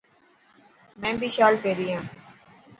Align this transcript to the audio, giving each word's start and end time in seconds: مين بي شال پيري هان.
مين 1.01 1.15
بي 1.21 1.29
شال 1.35 1.53
پيري 1.63 1.87
هان. 1.93 2.05